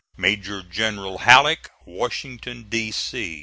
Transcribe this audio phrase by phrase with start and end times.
[0.17, 2.89] MAJOR GENERAL HALLECK, Washington D.
[2.89, 3.39] C.